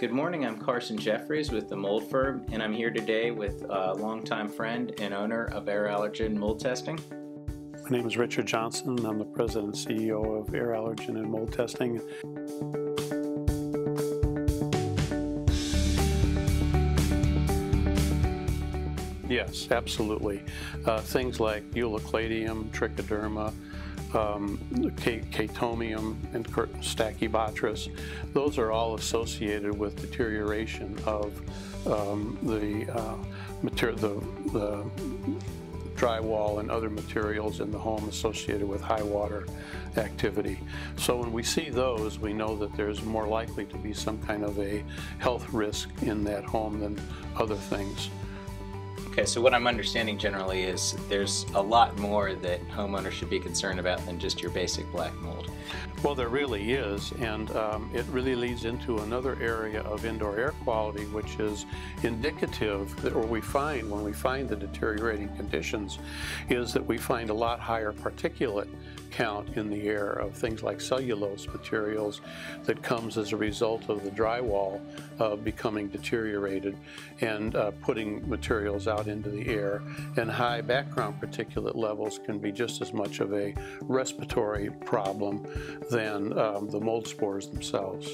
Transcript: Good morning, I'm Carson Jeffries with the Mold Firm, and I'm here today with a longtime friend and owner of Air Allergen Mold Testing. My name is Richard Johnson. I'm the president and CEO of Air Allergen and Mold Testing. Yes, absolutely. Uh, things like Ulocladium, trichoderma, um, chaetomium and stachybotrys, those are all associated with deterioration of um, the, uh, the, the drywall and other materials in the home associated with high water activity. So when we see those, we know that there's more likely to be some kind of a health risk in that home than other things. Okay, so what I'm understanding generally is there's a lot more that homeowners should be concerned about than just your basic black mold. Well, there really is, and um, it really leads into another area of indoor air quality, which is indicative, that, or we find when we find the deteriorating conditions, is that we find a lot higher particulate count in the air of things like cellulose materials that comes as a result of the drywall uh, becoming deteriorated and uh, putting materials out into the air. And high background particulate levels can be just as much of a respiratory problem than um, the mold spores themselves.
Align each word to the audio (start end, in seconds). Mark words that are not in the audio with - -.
Good 0.00 0.12
morning, 0.12 0.46
I'm 0.46 0.56
Carson 0.56 0.96
Jeffries 0.96 1.50
with 1.50 1.68
the 1.68 1.76
Mold 1.76 2.08
Firm, 2.08 2.46
and 2.52 2.62
I'm 2.62 2.72
here 2.72 2.90
today 2.90 3.32
with 3.32 3.62
a 3.68 3.92
longtime 3.92 4.48
friend 4.48 4.94
and 4.98 5.12
owner 5.12 5.44
of 5.52 5.68
Air 5.68 5.88
Allergen 5.88 6.36
Mold 6.36 6.58
Testing. 6.58 6.98
My 7.84 7.90
name 7.90 8.06
is 8.06 8.16
Richard 8.16 8.46
Johnson. 8.46 9.04
I'm 9.04 9.18
the 9.18 9.26
president 9.26 9.76
and 9.86 9.98
CEO 9.98 10.40
of 10.40 10.54
Air 10.54 10.68
Allergen 10.68 11.18
and 11.18 11.30
Mold 11.30 11.52
Testing. 11.52 12.00
Yes, 19.28 19.68
absolutely. 19.70 20.42
Uh, 20.86 21.02
things 21.02 21.40
like 21.40 21.62
Ulocladium, 21.72 22.70
trichoderma, 22.70 23.52
um, 24.14 24.58
chaetomium 24.96 26.16
and 26.34 26.46
stachybotrys, 26.46 27.90
those 28.32 28.58
are 28.58 28.72
all 28.72 28.94
associated 28.94 29.76
with 29.76 30.00
deterioration 30.00 30.98
of 31.06 31.40
um, 31.86 32.38
the, 32.42 32.90
uh, 32.92 33.16
the, 33.62 34.22
the 34.52 34.84
drywall 36.00 36.60
and 36.60 36.70
other 36.70 36.88
materials 36.88 37.60
in 37.60 37.70
the 37.70 37.78
home 37.78 38.08
associated 38.08 38.66
with 38.66 38.80
high 38.80 39.02
water 39.02 39.46
activity. 39.96 40.58
So 40.96 41.16
when 41.16 41.30
we 41.30 41.42
see 41.42 41.68
those, 41.68 42.18
we 42.18 42.32
know 42.32 42.56
that 42.56 42.74
there's 42.76 43.02
more 43.02 43.26
likely 43.26 43.66
to 43.66 43.76
be 43.76 43.92
some 43.92 44.18
kind 44.22 44.44
of 44.44 44.58
a 44.58 44.82
health 45.18 45.52
risk 45.52 45.90
in 46.02 46.24
that 46.24 46.44
home 46.44 46.80
than 46.80 46.98
other 47.36 47.56
things. 47.56 48.08
Okay, 49.12 49.26
so 49.26 49.40
what 49.40 49.52
I'm 49.52 49.66
understanding 49.66 50.16
generally 50.18 50.62
is 50.62 50.96
there's 51.08 51.44
a 51.56 51.60
lot 51.60 51.98
more 51.98 52.34
that 52.34 52.66
homeowners 52.68 53.10
should 53.10 53.28
be 53.28 53.40
concerned 53.40 53.80
about 53.80 54.06
than 54.06 54.20
just 54.20 54.40
your 54.40 54.52
basic 54.52 54.90
black 54.92 55.12
mold. 55.16 55.50
Well, 56.04 56.14
there 56.14 56.28
really 56.28 56.72
is, 56.72 57.10
and 57.18 57.50
um, 57.56 57.90
it 57.92 58.06
really 58.06 58.36
leads 58.36 58.64
into 58.64 58.98
another 58.98 59.36
area 59.42 59.80
of 59.82 60.04
indoor 60.04 60.38
air 60.38 60.52
quality, 60.62 61.06
which 61.06 61.40
is 61.40 61.66
indicative, 62.04 62.94
that, 63.02 63.12
or 63.12 63.26
we 63.26 63.40
find 63.40 63.90
when 63.90 64.04
we 64.04 64.12
find 64.12 64.48
the 64.48 64.54
deteriorating 64.54 65.28
conditions, 65.36 65.98
is 66.48 66.72
that 66.72 66.86
we 66.86 66.96
find 66.96 67.30
a 67.30 67.34
lot 67.34 67.58
higher 67.58 67.92
particulate 67.92 68.68
count 69.10 69.56
in 69.56 69.68
the 69.70 69.88
air 69.88 70.10
of 70.12 70.34
things 70.34 70.62
like 70.62 70.80
cellulose 70.80 71.46
materials 71.48 72.20
that 72.64 72.82
comes 72.82 73.18
as 73.18 73.32
a 73.32 73.36
result 73.36 73.88
of 73.88 74.04
the 74.04 74.10
drywall 74.10 74.80
uh, 75.20 75.36
becoming 75.36 75.88
deteriorated 75.88 76.76
and 77.20 77.54
uh, 77.56 77.70
putting 77.82 78.28
materials 78.28 78.88
out 78.88 79.06
into 79.06 79.28
the 79.28 79.48
air. 79.48 79.82
And 80.16 80.30
high 80.30 80.60
background 80.60 81.20
particulate 81.20 81.76
levels 81.76 82.18
can 82.24 82.38
be 82.38 82.52
just 82.52 82.80
as 82.80 82.92
much 82.92 83.20
of 83.20 83.32
a 83.32 83.54
respiratory 83.82 84.70
problem 84.84 85.46
than 85.90 86.38
um, 86.38 86.68
the 86.68 86.80
mold 86.80 87.06
spores 87.06 87.48
themselves. 87.48 88.08